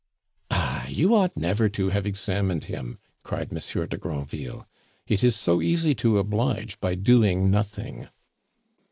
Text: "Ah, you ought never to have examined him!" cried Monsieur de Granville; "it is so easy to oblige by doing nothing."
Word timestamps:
"Ah, 0.49 0.87
you 0.87 1.13
ought 1.13 1.37
never 1.37 1.69
to 1.69 1.89
have 1.89 2.07
examined 2.07 2.63
him!" 2.63 2.97
cried 3.21 3.51
Monsieur 3.51 3.85
de 3.85 3.99
Granville; 3.99 4.67
"it 5.05 5.23
is 5.23 5.35
so 5.35 5.61
easy 5.61 5.93
to 5.93 6.17
oblige 6.17 6.79
by 6.79 6.95
doing 6.95 7.51
nothing." 7.51 8.07